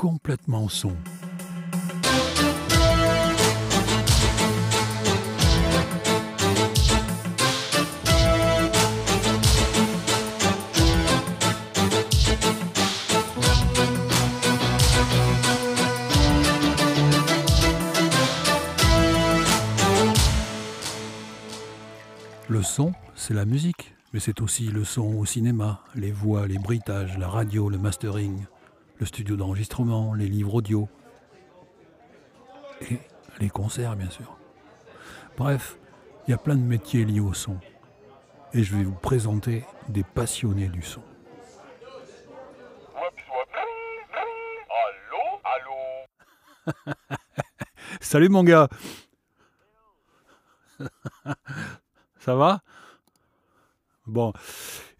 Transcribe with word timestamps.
complètement 0.00 0.66
son. 0.70 0.94
Le 22.48 22.62
son, 22.62 22.94
c'est 23.14 23.34
la 23.34 23.44
musique, 23.44 23.92
mais 24.14 24.20
c'est 24.20 24.40
aussi 24.40 24.62
le 24.68 24.84
son 24.84 25.02
au 25.18 25.26
cinéma, 25.26 25.82
les 25.94 26.10
voix, 26.10 26.46
les 26.46 26.56
bruitages, 26.56 27.18
la 27.18 27.28
radio, 27.28 27.68
le 27.68 27.76
mastering, 27.76 28.46
le 29.00 29.06
studio 29.06 29.34
d'enregistrement, 29.34 30.12
les 30.14 30.28
livres 30.28 30.54
audio. 30.54 30.88
Et 32.82 32.98
les 33.40 33.48
concerts, 33.48 33.96
bien 33.96 34.10
sûr. 34.10 34.36
Bref, 35.38 35.78
il 36.26 36.30
y 36.30 36.34
a 36.34 36.38
plein 36.38 36.54
de 36.54 36.62
métiers 36.62 37.04
liés 37.06 37.20
au 37.20 37.32
son. 37.32 37.56
Et 38.52 38.62
je 38.62 38.76
vais 38.76 38.84
vous 38.84 38.92
présenter 38.94 39.64
des 39.88 40.04
passionnés 40.04 40.68
du 40.68 40.82
son. 40.82 41.02
Allô, 44.84 45.40
allô 46.86 46.94
Salut 48.00 48.28
mon 48.28 48.44
gars 48.44 48.68
Ça 52.18 52.34
va? 52.34 52.60
Bon, 54.06 54.32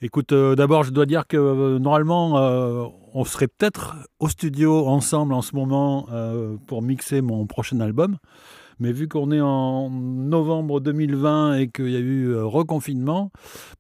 écoute, 0.01 0.33
euh, 0.33 0.55
d'abord 0.55 0.85
je 0.85 0.91
dois 0.91 1.07
dire 1.07 1.27
que 1.27 1.37
euh, 1.37 1.79
normalement 1.79 2.39
euh, 2.39 2.87
on 3.15 3.25
serait 3.25 3.49
peut-être 3.49 3.97
au 4.19 4.29
studio 4.29 4.87
ensemble 4.87 5.35
en 5.35 5.43
ce 5.43 5.55
moment 5.55 6.07
euh, 6.13 6.57
pour 6.67 6.83
mixer 6.83 7.21
mon 7.21 7.47
prochain 7.47 7.81
album. 7.81 8.17
Mais 8.79 8.93
vu 8.93 9.09
qu'on 9.09 9.31
est 9.31 9.41
en 9.43 9.91
novembre 9.91 10.81
2020 10.81 11.57
et 11.59 11.69
qu'il 11.69 11.91
y 11.91 11.97
a 11.97 12.01
eu 12.01 12.29
euh, 12.29 12.45
reconfinement, 12.47 13.31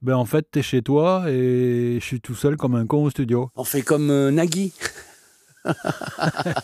ben 0.03 0.15
en 0.15 0.27
fait 0.27 0.47
t'es 0.51 0.61
chez 0.63 0.83
toi 0.83 1.25
et 1.29 1.97
je 2.01 2.05
suis 2.05 2.21
tout 2.21 2.35
seul 2.35 2.57
comme 2.59 2.75
un 2.75 2.87
con 2.87 3.05
au 3.05 3.11
studio. 3.11 3.51
On 3.57 3.65
fait 3.65 3.81
comme 3.83 4.11
euh, 4.11 4.31
Nagui. 4.31 4.73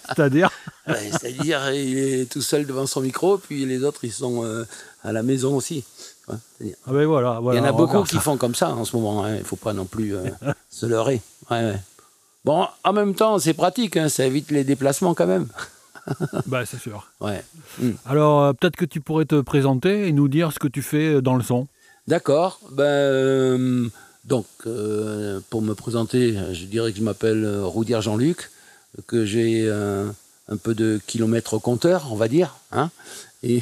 C'est-à-dire? 0.08 0.50
Ouais, 0.86 1.10
C'est-à-dire, 1.12 1.72
il 1.72 1.98
est 1.98 2.30
tout 2.30 2.40
seul 2.42 2.66
devant 2.66 2.86
son 2.86 3.00
micro, 3.00 3.38
puis 3.38 3.64
les 3.66 3.84
autres, 3.84 4.04
ils 4.04 4.12
sont 4.12 4.44
euh, 4.44 4.64
à 5.02 5.12
la 5.12 5.22
maison 5.22 5.54
aussi. 5.56 5.84
Ouais, 6.28 6.36
Ah 6.86 6.92
ben 6.92 7.06
voilà, 7.06 7.40
il 7.52 7.56
y 7.56 7.60
en 7.60 7.64
a 7.64 7.72
beaucoup 7.72 8.02
qui 8.02 8.16
font 8.18 8.36
comme 8.36 8.54
ça 8.54 8.74
en 8.74 8.84
ce 8.84 8.96
moment. 8.96 9.24
hein. 9.24 9.34
Il 9.34 9.38
ne 9.40 9.44
faut 9.44 9.56
pas 9.56 9.72
non 9.72 9.84
plus 9.84 10.14
euh, 10.14 10.24
se 10.70 10.86
leurrer. 10.86 11.20
Ouais. 11.50 11.74
Bon, 12.46 12.68
en 12.84 12.92
même 12.92 13.16
temps, 13.16 13.40
c'est 13.40 13.54
pratique. 13.54 13.96
hein, 13.96 14.08
Ça 14.08 14.24
évite 14.24 14.52
les 14.52 14.62
déplacements 14.62 15.14
quand 15.14 15.26
même. 15.26 15.48
Ben, 16.46 16.64
c'est 16.64 16.78
sûr. 16.78 17.08
Ouais. 17.20 17.42
Alors 18.04 18.40
euh, 18.40 18.52
peut-être 18.52 18.76
que 18.76 18.84
tu 18.84 19.00
pourrais 19.00 19.24
te 19.24 19.40
présenter 19.40 20.06
et 20.06 20.12
nous 20.12 20.28
dire 20.28 20.52
ce 20.52 20.60
que 20.60 20.68
tu 20.68 20.80
fais 20.80 21.14
euh, 21.16 21.20
dans 21.20 21.34
le 21.34 21.42
son. 21.42 21.66
D'accord. 22.06 22.60
Ben, 22.70 22.84
euh, 22.84 23.88
donc, 24.24 24.46
euh, 24.68 25.40
pour 25.50 25.62
me 25.62 25.74
présenter, 25.74 26.38
je 26.52 26.64
dirais 26.66 26.92
que 26.92 26.98
je 26.98 27.02
m'appelle 27.02 27.44
Roudière 27.64 28.02
Jean-Luc, 28.02 28.52
que 29.08 29.26
j'ai 29.26 29.68
un 29.68 30.56
peu 30.56 30.76
de 30.76 31.00
kilomètres 31.08 31.54
au 31.54 31.58
compteur, 31.58 32.06
on 32.12 32.16
va 32.16 32.28
dire. 32.28 32.54
Hein 32.70 32.90
et 33.42 33.60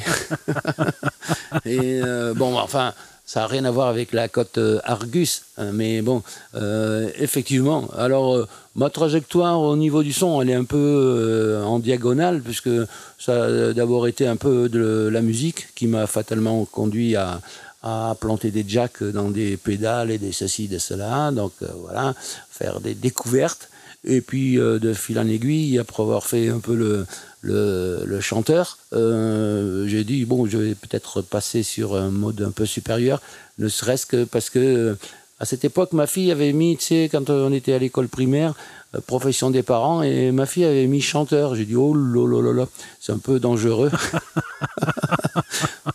et 1.65 2.01
bon, 2.35 2.55
enfin, 2.59 2.93
ça 3.25 3.41
n'a 3.41 3.47
rien 3.47 3.65
à 3.65 3.71
voir 3.71 3.87
avec 3.87 4.13
la 4.13 4.27
côte 4.27 4.59
euh, 4.59 4.79
Argus. 4.83 5.43
hein, 5.57 5.71
mais 5.73 6.01
bon, 6.03 6.21
euh, 6.53 7.09
effectivement. 7.17 7.89
Alors, 7.97 8.35
euh, 8.35 8.47
ma 8.75 8.91
trajectoire 8.91 9.59
au 9.59 9.75
niveau 9.75 10.03
du 10.03 10.13
son, 10.13 10.41
elle 10.41 10.51
est 10.51 10.55
un 10.55 10.63
peu 10.63 11.59
en 11.65 11.79
diagonale, 11.79 12.41
puisque 12.41 12.69
ça 13.17 13.45
a 13.45 13.73
d'abord 13.73 14.07
été 14.07 14.27
un 14.27 14.35
peu 14.35 14.69
de 14.69 15.09
la 15.11 15.21
musique 15.21 15.73
qui 15.73 15.87
m'a 15.87 16.05
fatalement 16.05 16.65
conduit 16.65 17.15
à, 17.15 17.41
à 17.81 18.15
planter 18.19 18.51
des 18.51 18.65
jacks 18.67 19.03
dans 19.03 19.31
des 19.31 19.57
pédales 19.57 20.11
et 20.11 20.19
des 20.19 20.31
ceci, 20.31 20.67
des 20.67 20.79
cela. 20.79 21.31
Donc 21.31 21.53
voilà, 21.81 22.13
faire 22.51 22.79
des 22.79 22.93
découvertes. 22.93 23.69
Et 24.07 24.21
puis 24.21 24.57
de 24.57 24.93
fil 24.93 25.17
en 25.17 25.27
aiguille, 25.27 25.79
après 25.79 26.03
avoir 26.03 26.27
fait 26.27 26.49
un 26.49 26.59
peu 26.59 26.75
le, 26.75 27.07
le, 27.45 28.19
chanteur, 28.21 28.77
euh, 28.93 29.87
j'ai 29.87 30.03
dit 30.03 30.25
bon, 30.25 30.45
je 30.45 30.57
vais 30.57 30.75
peut-être 30.75 31.21
passer 31.21 31.63
sur 31.63 31.95
un 31.95 32.09
mode 32.09 32.41
un 32.41 32.51
peu 32.51 32.65
supérieur, 32.65 33.21
ne 33.59 33.67
serait-ce 33.67 34.05
que 34.05 34.23
parce 34.23 34.49
que 34.49 34.59
euh, 34.59 34.95
à 35.39 35.45
cette 35.45 35.65
époque, 35.65 35.91
ma 35.91 36.07
fille 36.07 36.31
avait 36.31 36.53
mis, 36.53 36.77
tu 36.77 36.85
sais, 36.85 37.09
quand 37.11 37.29
on 37.29 37.51
était 37.51 37.73
à 37.73 37.77
l'école 37.77 38.07
primaire, 38.07 38.53
profession 39.01 39.49
des 39.49 39.63
parents, 39.63 40.01
et 40.01 40.31
ma 40.31 40.45
fille 40.45 40.65
avait 40.65 40.87
mis 40.87 41.01
chanteur. 41.01 41.55
J'ai 41.55 41.65
dit 41.65 41.75
oh 41.75 41.95
là 41.95 42.27
là 42.27 42.41
là 42.41 42.53
là, 42.53 42.67
c'est 42.99 43.11
un 43.11 43.17
peu 43.17 43.39
dangereux. 43.39 43.91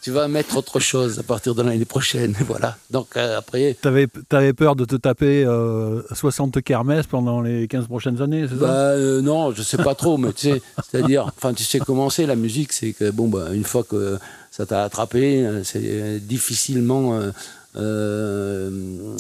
tu 0.02 0.10
vas 0.10 0.28
mettre 0.28 0.56
autre 0.56 0.80
chose 0.80 1.18
à 1.18 1.22
partir 1.22 1.54
de 1.54 1.62
l'année 1.62 1.84
prochaine, 1.84 2.34
voilà. 2.46 2.76
Donc 2.90 3.16
euh, 3.16 3.38
après, 3.38 3.76
T'avais 3.80 4.08
avais 4.30 4.52
peur 4.52 4.76
de 4.76 4.84
te 4.84 4.96
taper 4.96 5.44
euh, 5.44 6.02
60 6.12 6.62
kermesses 6.62 7.06
pendant 7.06 7.40
les 7.40 7.68
15 7.68 7.86
prochaines 7.86 8.22
années, 8.22 8.46
c'est 8.48 8.56
Bah 8.56 8.66
ça 8.66 8.72
euh, 8.72 9.20
non, 9.20 9.52
je 9.52 9.62
sais 9.62 9.78
pas 9.78 9.94
trop, 9.94 10.16
mais 10.16 10.32
tu 10.32 10.50
sais, 10.50 10.62
c'est-à-dire, 10.90 11.30
enfin 11.36 11.54
tu 11.54 11.64
sais 11.64 11.78
comment 11.78 12.10
c'est 12.10 12.26
la 12.26 12.36
musique, 12.36 12.72
c'est 12.72 12.92
que 12.92 13.10
bon 13.10 13.28
bah 13.28 13.48
une 13.52 13.64
fois 13.64 13.82
que 13.82 14.18
ça 14.50 14.66
t'a 14.66 14.82
attrapé, 14.82 15.44
euh, 15.44 15.64
c'est 15.64 16.20
difficilement 16.20 17.14
euh, 17.14 17.30
euh, 17.76 18.70
euh, 18.70 19.16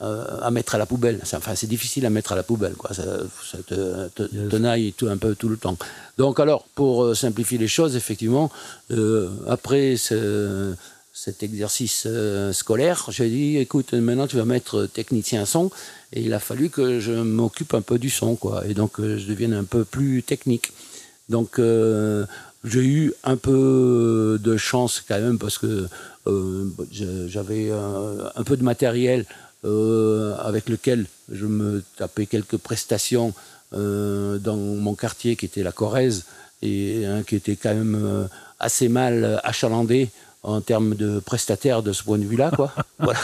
à 0.00 0.50
mettre 0.50 0.74
à 0.74 0.78
la 0.78 0.86
poubelle. 0.86 1.20
Enfin 1.22 1.54
c'est 1.54 1.66
difficile 1.66 2.06
à 2.06 2.10
mettre 2.10 2.32
à 2.32 2.36
la 2.36 2.42
poubelle, 2.42 2.74
quoi. 2.74 2.92
Ça, 2.94 3.04
ça 3.50 3.58
te, 3.66 4.08
te, 4.08 4.22
Yes. 4.34 4.48
tenaille 4.50 4.92
tout 4.96 5.08
un 5.08 5.16
peu 5.16 5.34
tout 5.34 5.48
le 5.48 5.56
temps. 5.56 5.76
Donc 6.18 6.40
alors 6.40 6.64
pour 6.74 7.04
euh, 7.04 7.14
simplifier 7.14 7.58
les 7.58 7.68
choses, 7.68 7.96
effectivement, 7.96 8.50
euh, 8.90 9.28
après 9.48 9.96
ce- 9.96 10.74
cet 11.12 11.42
exercice 11.42 12.04
euh, 12.06 12.52
scolaire, 12.52 13.06
j'ai 13.10 13.28
dit 13.28 13.56
écoute 13.58 13.92
maintenant 13.92 14.26
tu 14.26 14.36
vas 14.36 14.44
mettre 14.46 14.86
technicien 14.86 15.44
son 15.44 15.70
et 16.12 16.22
il 16.22 16.32
a 16.32 16.38
fallu 16.38 16.70
que 16.70 16.98
je 17.00 17.12
m'occupe 17.12 17.74
un 17.74 17.82
peu 17.82 17.98
du 17.98 18.08
son 18.10 18.36
quoi 18.36 18.64
et 18.66 18.74
donc 18.74 19.00
euh, 19.00 19.18
je 19.18 19.26
devienne 19.26 19.52
un 19.52 19.64
peu 19.64 19.84
plus 19.84 20.22
technique. 20.22 20.72
Donc 21.28 21.58
euh, 21.58 22.24
j'ai 22.64 22.80
eu 22.84 23.12
un 23.24 23.36
peu 23.36 24.38
de 24.42 24.56
chance 24.56 25.02
quand 25.06 25.20
même 25.20 25.38
parce 25.38 25.58
que 25.58 25.86
euh, 26.26 26.64
j'avais 27.28 27.68
euh, 27.70 28.28
un 28.36 28.42
peu 28.44 28.56
de 28.56 28.62
matériel 28.64 29.26
euh, 29.64 30.36
avec 30.38 30.68
lequel 30.68 31.06
je 31.30 31.46
me 31.46 31.82
tapais 31.96 32.26
quelques 32.26 32.56
prestations 32.56 33.34
euh, 33.72 34.38
dans 34.38 34.56
mon 34.56 34.94
quartier 34.94 35.36
qui 35.36 35.46
était 35.46 35.62
la 35.62 35.72
Corrèze 35.72 36.24
et 36.62 37.04
hein, 37.06 37.22
qui 37.22 37.36
était 37.36 37.56
quand 37.56 37.74
même 37.74 37.94
euh, 38.02 38.24
assez 38.58 38.88
mal 38.88 39.40
achalandé 39.44 40.10
en 40.42 40.60
termes 40.60 40.94
de 40.94 41.20
prestataires 41.20 41.82
de 41.82 41.92
ce 41.92 42.02
point 42.02 42.16
de 42.18 42.24
vue-là, 42.24 42.50
quoi. 42.56 42.72
voilà. 42.98 43.20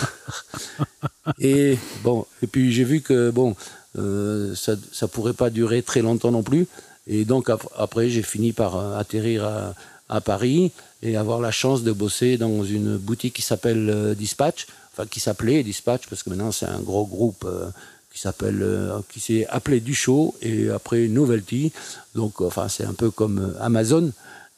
Et 1.38 1.78
bon, 2.04 2.26
et 2.42 2.46
puis 2.46 2.72
j'ai 2.72 2.84
vu 2.84 3.00
que 3.00 3.30
bon, 3.30 3.56
euh, 3.98 4.54
ça, 4.54 4.74
ça 4.92 5.08
pourrait 5.08 5.32
pas 5.32 5.50
durer 5.50 5.82
très 5.82 6.02
longtemps 6.02 6.30
non 6.30 6.42
plus. 6.42 6.66
Et 7.06 7.24
donc 7.24 7.48
ap- 7.50 7.66
après, 7.76 8.08
j'ai 8.10 8.22
fini 8.22 8.52
par 8.52 8.76
euh, 8.76 8.98
atterrir 8.98 9.44
à, 9.44 9.74
à 10.08 10.20
Paris 10.20 10.72
et 11.02 11.16
avoir 11.16 11.40
la 11.40 11.50
chance 11.50 11.82
de 11.82 11.92
bosser 11.92 12.36
dans 12.36 12.64
une 12.64 12.96
boutique 12.96 13.34
qui 13.34 13.42
s'appelle 13.42 13.88
euh, 13.90 14.14
Dispatch, 14.14 14.66
enfin 14.96 15.06
qui 15.06 15.20
s'appelait 15.20 15.62
Dispatch 15.62 16.06
parce 16.08 16.22
que 16.22 16.30
maintenant 16.30 16.52
c'est 16.52 16.66
un 16.66 16.80
gros 16.80 17.06
groupe 17.06 17.44
euh, 17.44 17.68
qui 18.12 18.20
s'appelle, 18.20 18.62
euh, 18.62 18.98
qui 19.12 19.20
s'est 19.20 19.46
appelé 19.48 19.80
Duchot 19.80 20.34
et 20.40 20.70
après 20.70 21.06
Novelty. 21.08 21.72
Donc 22.14 22.40
enfin 22.40 22.68
c'est 22.68 22.84
un 22.84 22.94
peu 22.94 23.10
comme 23.10 23.38
euh, 23.38 23.60
Amazon. 23.62 24.10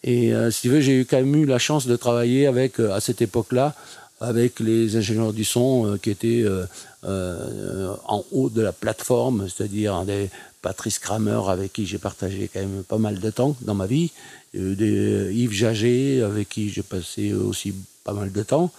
Et 0.05 0.33
euh, 0.33 0.53
si 0.53 0.63
tu 0.63 0.69
veux, 0.69 0.81
j'ai 0.81 1.01
eu 1.01 1.05
quand 1.05 1.17
même 1.17 1.35
eu 1.35 1.45
la 1.45 1.59
chance 1.59 1.87
de 1.89 1.97
travailler 1.97 2.47
avec 2.47 2.79
euh, 2.79 2.93
à 2.93 3.01
cette 3.01 3.21
époque-là 3.21 3.75
avec 4.21 4.61
les 4.61 4.97
ingénieurs 4.97 5.33
du 5.33 5.45
son 5.45 5.87
euh, 5.87 5.97
qui 5.97 6.11
étaient 6.11 6.43
euh, 6.45 6.65
euh, 7.05 7.95
en 8.07 8.25
haut 8.33 8.49
de 8.49 8.63
la 8.63 8.73
plateforme, 8.73 9.49
c'est-à-dire 9.49 10.05
des 10.05 10.31
Patrice 10.63 10.99
Kramer 10.99 11.41
avec 11.49 11.73
qui 11.73 11.87
j'ai 11.87 11.99
partagé 11.99 12.51
quand 12.53 12.61
même 12.61 12.83
pas 12.83 12.99
mal 12.99 13.21
de 13.21 13.31
temps 13.31 13.57
dans 13.61 13.75
ma 13.75 13.87
vie, 13.87 14.11
euh, 14.57 14.75
des 14.75 15.33
Yves 15.35 15.53
Jaget 15.53 16.23
avec 16.23 16.49
qui 16.49 16.71
j'ai 16.71 16.83
passé 16.83 17.33
aussi 17.33 17.75
pas 18.05 18.13
mal 18.13 18.33
de 18.33 18.43
temps, 18.43 18.71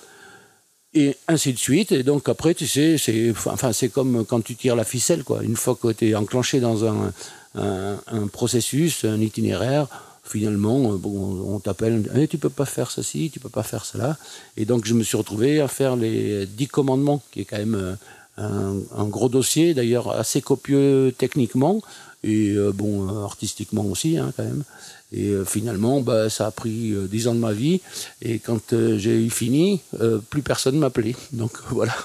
et 0.93 1.15
ainsi 1.27 1.53
de 1.53 1.59
suite. 1.59 1.91
Et 1.91 2.03
donc 2.03 2.29
après, 2.29 2.53
tu 2.53 2.67
sais, 2.67 2.97
c'est 2.97 3.31
enfin 3.45 3.71
comme 3.93 4.25
quand 4.25 4.41
tu 4.41 4.55
tires 4.55 4.75
la 4.75 4.83
ficelle, 4.83 5.23
quoi. 5.23 5.43
Une 5.43 5.55
fois 5.55 5.75
que 5.75 5.91
tu 5.91 6.09
es 6.09 6.15
enclenché 6.15 6.59
dans 6.59 6.85
un, 6.85 7.13
un, 7.55 7.99
un 8.07 8.27
processus, 8.27 9.05
un 9.05 9.19
itinéraire, 9.19 9.87
finalement, 10.23 10.93
euh, 10.93 10.97
bon, 10.97 11.43
on 11.47 11.59
t'appelle, 11.59 12.09
Eh, 12.15 12.27
tu 12.27 12.37
peux 12.37 12.49
pas 12.49 12.65
faire 12.65 12.91
ceci, 12.91 13.31
tu 13.31 13.39
peux 13.39 13.49
pas 13.49 13.63
faire 13.63 13.85
cela. 13.85 14.17
Et 14.57 14.65
donc, 14.65 14.85
je 14.85 14.93
me 14.93 15.03
suis 15.03 15.17
retrouvé 15.17 15.59
à 15.59 15.67
faire 15.67 15.95
les 15.95 16.45
dix 16.45 16.67
commandements, 16.67 17.21
qui 17.31 17.41
est 17.41 17.45
quand 17.45 17.57
même 17.57 17.75
euh, 17.75 17.95
un, 18.39 18.75
un 18.95 19.05
gros 19.05 19.29
dossier, 19.29 19.73
d'ailleurs 19.73 20.11
assez 20.11 20.41
copieux 20.41 21.13
techniquement 21.17 21.81
et 22.23 22.51
euh, 22.51 22.71
bon 22.71 23.07
euh, 23.07 23.23
artistiquement 23.23 23.85
aussi, 23.85 24.17
hein, 24.17 24.33
quand 24.35 24.43
même. 24.43 24.63
Et 25.11 25.29
euh, 25.29 25.45
finalement, 25.45 26.01
bah, 26.01 26.29
ça 26.29 26.47
a 26.47 26.51
pris 26.51 26.91
euh, 26.91 27.07
dix 27.07 27.27
ans 27.27 27.33
de 27.33 27.39
ma 27.39 27.53
vie. 27.53 27.81
Et 28.21 28.39
quand 28.39 28.73
euh, 28.73 28.97
j'ai 28.97 29.15
eu 29.15 29.29
fini, 29.29 29.81
euh, 29.99 30.19
plus 30.29 30.41
personne 30.41 30.77
m'appelait. 30.77 31.15
Donc 31.31 31.51
voilà. 31.69 31.95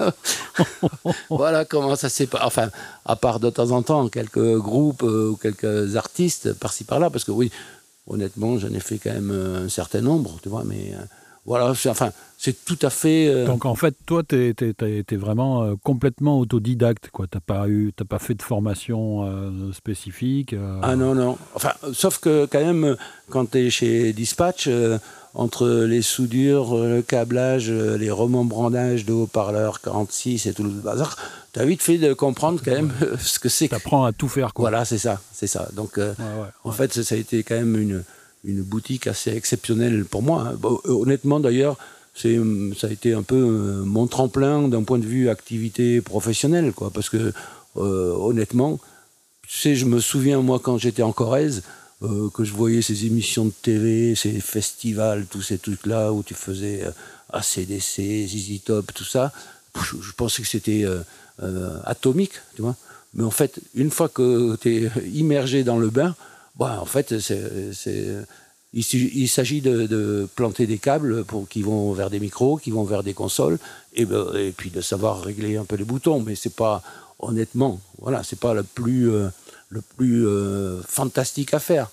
voilà 1.30 1.64
comment 1.64 1.94
ça 1.94 2.08
s'est 2.08 2.26
pas. 2.26 2.40
Enfin, 2.44 2.70
à 3.04 3.14
part 3.14 3.38
de 3.38 3.50
temps 3.50 3.70
en 3.70 3.82
temps 3.82 4.08
quelques 4.08 4.56
groupes 4.56 5.04
euh, 5.04 5.30
ou 5.30 5.36
quelques 5.36 5.96
artistes 5.96 6.54
par-ci 6.54 6.84
par-là, 6.84 7.10
parce 7.10 7.24
que 7.24 7.30
oui, 7.30 7.52
honnêtement, 8.08 8.58
j'en 8.58 8.72
ai 8.72 8.80
fait 8.80 8.98
quand 8.98 9.12
même 9.12 9.30
un 9.30 9.68
certain 9.68 10.00
nombre, 10.00 10.38
tu 10.42 10.48
vois, 10.48 10.64
mais 10.64 10.94
euh, 10.94 11.04
voilà, 11.44 11.74
c'est- 11.74 11.88
enfin, 11.88 12.10
c'est 12.38 12.64
tout 12.64 12.78
à 12.82 12.90
fait. 12.90 13.26
euh, 13.28 13.46
Donc 13.46 13.64
en 13.64 13.74
fait, 13.74 13.94
toi, 14.06 14.22
tu 14.22 14.54
es, 14.58 15.16
vraiment 15.16 15.62
euh, 15.64 15.74
complètement 15.82 16.38
autodidacte. 16.38 17.08
Tu 17.14 17.22
n'as 17.22 17.40
pas, 17.40 17.68
eu- 17.68 17.92
t'as 17.96 18.04
pas 18.04 18.18
fait 18.18 18.34
de 18.34 18.42
formation 18.42 19.26
euh, 19.26 19.72
spécifique. 19.72 20.54
Ah 20.82 20.96
non, 20.96 21.14
non. 21.14 21.36
Enfin, 21.54 21.72
sauf 21.92 22.18
que 22.18 22.46
quand 22.46 22.60
même, 22.64 22.96
quand 23.30 23.50
tu 23.50 23.58
es 23.58 23.70
chez 23.70 24.12
Dispatch, 24.12 24.68
entre 25.34 25.66
les 25.86 26.02
soudures, 26.02 26.76
le 26.76 27.00
câblage, 27.00 27.70
les 27.70 28.10
remembrandages 28.10 29.06
de 29.06 29.12
haut-parleurs 29.14 29.80
46 29.80 30.44
et 30.46 30.52
tout 30.52 30.62
le 30.62 30.68
bazar, 30.70 31.16
tu 31.54 31.60
as 31.60 31.64
vite 31.64 31.82
fait 31.82 31.96
de 31.98 32.12
comprendre 32.12 32.60
quand 32.62 32.70
même 32.72 32.92
ce 33.18 33.38
que 33.38 33.48
c'est. 33.48 33.68
T'apprends 33.68 34.04
à 34.04 34.12
tout 34.12 34.28
faire. 34.28 34.52
Quoi. 34.52 34.64
Voilà, 34.64 34.84
c'est 34.84 34.98
ça, 34.98 35.20
c'est 35.32 35.46
ça. 35.46 35.68
Donc, 35.74 35.96
Ouais, 35.96 36.04
ouais. 36.18 36.48
en 36.64 36.70
fait, 36.72 36.92
ça 37.02 37.14
a 37.14 37.18
été 37.18 37.42
quand 37.44 37.54
même 37.54 37.76
une, 37.80 38.04
une 38.44 38.62
boutique 38.62 39.06
assez 39.06 39.30
exceptionnelle 39.30 40.04
pour 40.04 40.22
moi. 40.22 40.48
hein. 40.48 40.58
Euh, 40.64 40.90
honnêtement, 40.92 41.40
d'ailleurs, 41.40 41.76
hum, 42.24 42.74
ça 42.76 42.88
a 42.88 42.90
été 42.90 43.12
un 43.14 43.22
peu 43.22 43.36
euh, 43.36 43.84
mon 43.84 44.06
tremplin 44.06 44.68
d'un 44.68 44.82
point 44.82 44.98
de 44.98 45.06
vue 45.06 45.28
activité 45.28 46.00
professionnelle, 46.00 46.72
quoi. 46.72 46.90
Parce 46.90 47.08
que, 47.08 47.32
euh, 47.76 48.12
honnêtement, 48.16 48.80
tu 49.48 49.58
sais, 49.58 49.74
je 49.74 49.84
me 49.86 50.00
souviens, 50.00 50.40
moi, 50.40 50.58
quand 50.58 50.78
j'étais 50.78 51.02
en 51.02 51.12
Corrèze, 51.12 51.62
euh, 52.02 52.28
que 52.30 52.42
je 52.44 52.52
voyais 52.52 52.82
ces 52.82 53.06
émissions 53.06 53.44
de 53.44 53.52
télé, 53.62 54.14
ces 54.16 54.40
festivals, 54.40 55.26
tous 55.30 55.42
ces 55.42 55.58
trucs-là 55.58 56.12
où 56.12 56.22
tu 56.22 56.34
faisais 56.34 56.82
euh, 56.84 56.90
ACDC, 57.32 58.26
ZZ 58.26 58.62
Top, 58.64 58.92
tout 58.92 59.04
ça. 59.04 59.32
Je, 59.76 59.96
je 60.02 60.12
pensais 60.12 60.42
que 60.42 60.48
c'était 60.48 60.84
euh, 60.84 61.00
euh, 61.42 61.78
atomique, 61.84 62.34
tu 62.56 62.62
vois. 62.62 62.76
Mais 63.14 63.22
en 63.24 63.30
fait, 63.30 63.60
une 63.74 63.90
fois 63.90 64.08
que 64.08 64.56
tu 64.56 64.84
es 64.84 64.90
immergé 65.14 65.64
dans 65.64 65.78
le 65.78 65.90
bain, 65.90 66.14
bah, 66.56 66.78
en 66.80 66.84
fait, 66.84 67.18
c'est, 67.18 67.40
il, 68.72 69.28
s'agit 69.28 69.60
de, 69.60 70.28
planter 70.34 70.66
des 70.66 70.78
câbles 70.78 71.24
pour, 71.24 71.48
qui 71.48 71.62
vont 71.62 71.92
vers 71.92 72.10
des 72.10 72.20
micros, 72.20 72.56
qui 72.56 72.70
vont 72.70 72.84
vers 72.84 73.02
des 73.02 73.14
consoles, 73.14 73.58
et, 73.94 74.04
ben, 74.04 74.26
et 74.34 74.52
puis 74.52 74.70
de 74.70 74.80
savoir 74.80 75.22
régler 75.22 75.56
un 75.56 75.64
peu 75.64 75.76
les 75.76 75.84
boutons. 75.84 76.20
Mais 76.20 76.34
c'est 76.34 76.54
pas, 76.54 76.82
honnêtement, 77.18 77.80
voilà, 77.98 78.22
c'est 78.22 78.38
pas 78.38 78.54
le 78.54 78.62
plus, 78.62 79.10
euh, 79.10 79.28
le 79.68 79.82
plus 79.96 80.26
euh, 80.26 80.82
fantastique 80.82 81.54
à 81.54 81.58
faire. 81.58 81.90